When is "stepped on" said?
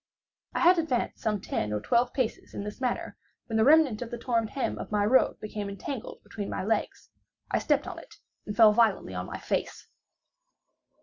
7.59-7.99